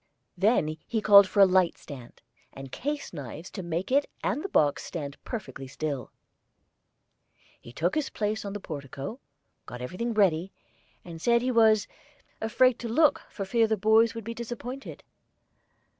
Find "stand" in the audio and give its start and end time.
1.77-2.23, 4.83-5.15